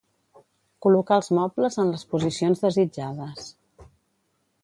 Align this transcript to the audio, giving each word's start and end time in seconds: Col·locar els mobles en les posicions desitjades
Col·locar 0.85 1.17
els 1.21 1.29
mobles 1.39 1.77
en 1.83 1.91
les 1.91 2.07
posicions 2.15 2.65
desitjades 2.65 3.47